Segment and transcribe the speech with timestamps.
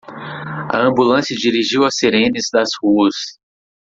[0.73, 3.13] A ambulância dirigiu as sirenes das ruas.